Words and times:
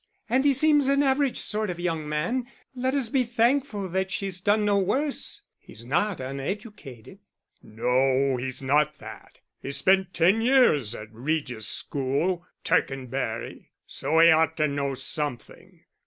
And 0.27 0.45
he 0.45 0.53
seems 0.55 0.87
an 0.87 1.03
average 1.03 1.39
sort 1.39 1.69
of 1.69 1.79
young 1.79 2.09
man 2.09 2.47
let 2.73 2.95
us 2.95 3.07
be 3.07 3.23
thankful 3.23 3.87
that 3.89 4.09
she's 4.09 4.41
done 4.41 4.65
no 4.65 4.79
worse. 4.79 5.43
He's 5.59 5.85
not 5.85 6.19
uneducated." 6.19 7.19
"No, 7.61 8.35
he's 8.37 8.63
not 8.63 8.97
that. 8.97 9.41
He 9.61 9.69
spent 9.69 10.11
ten 10.15 10.41
years 10.41 10.95
at 10.95 11.13
Regis 11.13 11.67
School, 11.67 12.43
Tercanbury; 12.63 13.69
so 13.85 14.17
he 14.17 14.31
ought 14.31 14.57
to 14.57 14.67
know 14.67 14.95
something." 14.95 15.83